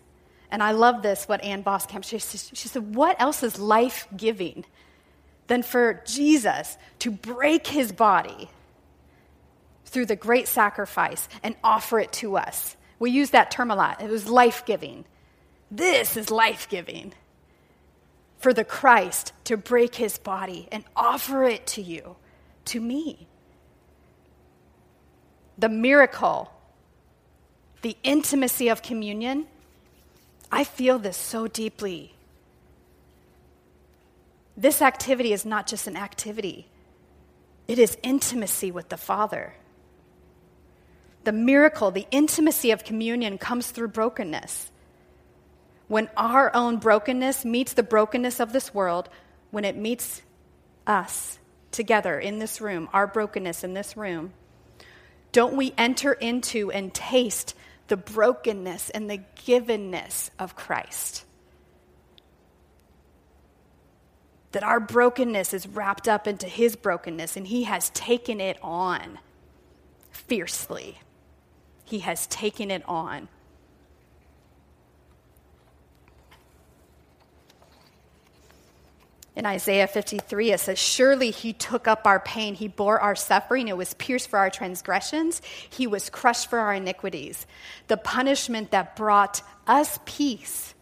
[0.52, 4.66] And I love this, what Ann Voskamp, she, she said, What else is life giving
[5.48, 8.50] than for Jesus to break his body
[9.86, 12.76] through the great sacrifice and offer it to us?
[13.00, 14.02] We use that term a lot.
[14.02, 15.06] It was life giving.
[15.72, 17.14] This is life giving
[18.38, 22.18] for the Christ to break his body and offer it to you,
[22.66, 23.28] to me.
[25.58, 26.52] The miracle,
[27.84, 29.48] the intimacy of communion,
[30.52, 32.14] I feel this so deeply.
[34.58, 36.68] This activity is not just an activity,
[37.68, 39.54] it is intimacy with the Father.
[41.24, 44.72] The miracle, the intimacy of communion comes through brokenness
[45.92, 49.10] when our own brokenness meets the brokenness of this world,
[49.50, 50.22] when it meets
[50.88, 51.38] us
[51.70, 54.32] together in this room, our brokenness in this room,
[55.34, 57.54] don't we enter into and taste
[57.92, 61.26] the brokenness and the givenness of Christ?
[64.54, 69.20] That our brokenness is wrapped up into his brokenness and he has taken it on
[70.10, 71.00] fiercely.
[71.84, 73.28] He has taken it on.
[79.36, 82.54] In Isaiah 53, it says, Surely he took up our pain.
[82.54, 83.70] He bore our suffering.
[83.70, 85.42] It was pierced for our transgressions.
[85.70, 87.48] He was crushed for our iniquities.
[87.88, 90.74] The punishment that brought us peace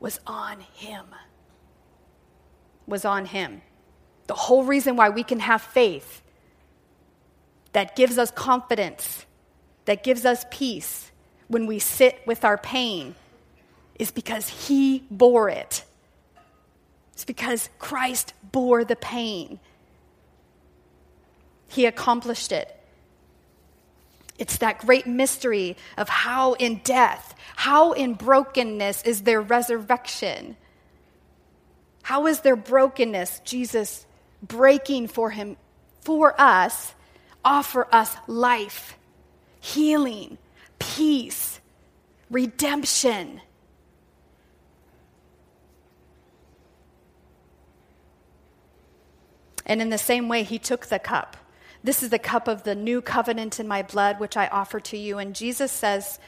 [0.00, 1.06] was on him.
[2.86, 3.62] Was on him.
[4.26, 6.22] The whole reason why we can have faith
[7.72, 9.26] that gives us confidence,
[9.84, 11.12] that gives us peace
[11.46, 13.14] when we sit with our pain,
[13.96, 15.84] is because he bore it.
[17.18, 19.58] It's because Christ bore the pain.
[21.66, 22.72] He accomplished it.
[24.38, 30.56] It's that great mystery of how in death, how in brokenness is there resurrection?
[32.02, 34.06] How is there brokenness, Jesus
[34.40, 35.56] breaking for him,
[36.02, 36.94] for us,
[37.44, 38.96] offer us life,
[39.58, 40.38] healing,
[40.78, 41.58] peace,
[42.30, 43.40] redemption?
[49.68, 51.36] And in the same way, he took the cup.
[51.84, 54.96] This is the cup of the new covenant in my blood, which I offer to
[54.96, 55.18] you.
[55.18, 56.18] And Jesus says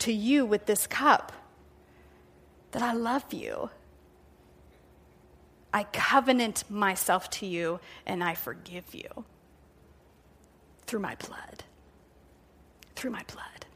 [0.00, 1.32] to you with this cup
[2.72, 3.70] that I love you.
[5.72, 9.24] I covenant myself to you and I forgive you
[10.86, 11.64] through my blood.
[12.96, 13.66] Through my blood.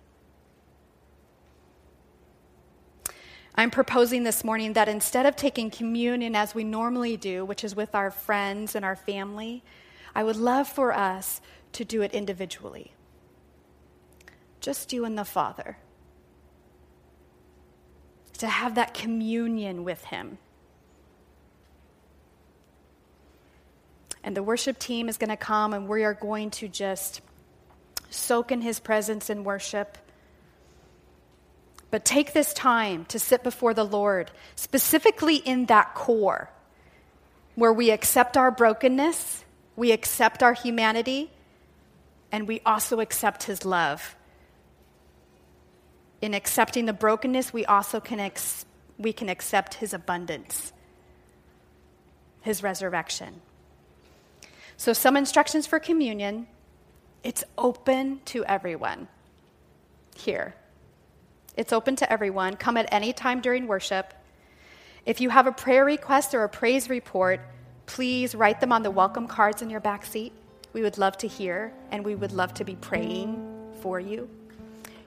[3.57, 7.77] I'm proposing this morning that instead of taking communion as we normally do, which is
[7.77, 9.63] with our friends and our family,
[10.15, 11.41] I would love for us
[11.73, 12.93] to do it individually.
[14.61, 15.77] Just you and the Father.
[18.39, 20.39] To have that communion with Him.
[24.25, 27.21] And the worship team is going to come and we are going to just
[28.11, 29.99] soak in His presence in worship.
[31.95, 36.51] But take this time to sit before the Lord, specifically in that core
[37.55, 39.45] where we accept our brokenness,
[39.77, 41.31] we accept our humanity,
[42.33, 44.17] and we also accept His love.
[46.21, 48.67] In accepting the brokenness, we also can, ex-
[48.99, 50.73] we can accept His abundance,
[52.41, 53.41] His resurrection.
[54.77, 56.49] So, some instructions for communion
[57.23, 59.07] it's open to everyone
[60.17, 60.57] here.
[61.57, 62.57] It's open to everyone.
[62.57, 64.13] Come at any time during worship.
[65.07, 67.41] If you have a prayer request or a praise report,
[67.87, 70.33] please write them on the welcome cards in your back seat.
[70.73, 74.29] We would love to hear, and we would love to be praying for you.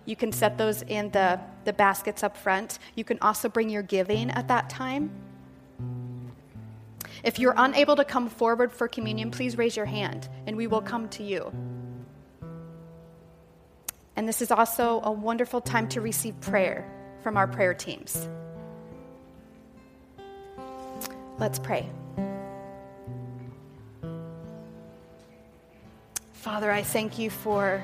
[0.06, 2.80] You can set those in the, the baskets up front.
[2.96, 5.12] You can also bring your giving at that time.
[7.24, 10.82] If you're unable to come forward for communion, please raise your hand, and we will
[10.82, 11.52] come to you.
[14.18, 16.84] And this is also a wonderful time to receive prayer
[17.22, 18.28] from our prayer teams.
[21.38, 21.88] Let's pray.
[26.32, 27.84] Father, I thank you for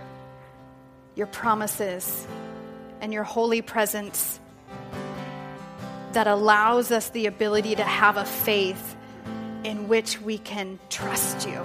[1.13, 2.25] your promises
[2.99, 4.39] and your holy presence
[6.13, 8.95] that allows us the ability to have a faith
[9.63, 11.63] in which we can trust you,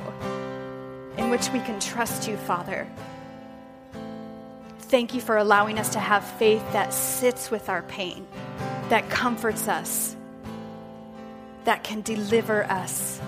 [1.17, 2.87] in which we can trust you, Father
[4.89, 8.27] Thank you for allowing us to have faith that sits with our pain,
[8.89, 10.17] that comforts us,
[11.65, 13.21] that can deliver us.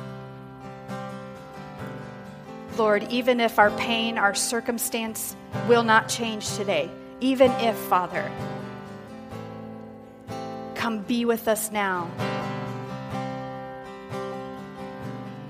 [2.79, 5.37] Lord, even if our pain, our circumstance
[5.69, 6.91] will not change today,
[7.21, 8.31] even if, Father,
[10.75, 12.11] come be with us now.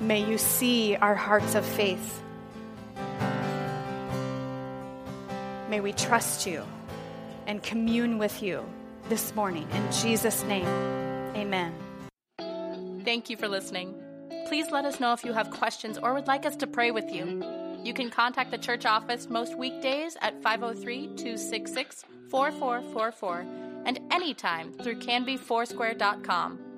[0.01, 2.21] May you see our hearts of faith.
[5.71, 6.64] May we trust you
[7.47, 8.64] and commune with you
[9.09, 9.68] this morning.
[9.73, 10.66] In Jesus' name,
[11.37, 11.73] amen.
[13.05, 13.95] Thank you for listening.
[14.49, 17.12] Please let us know if you have questions or would like us to pray with
[17.12, 17.45] you.
[17.85, 23.47] You can contact the church office most weekdays at 503 266 4444
[23.87, 26.70] and anytime through canbyfoursquare.com.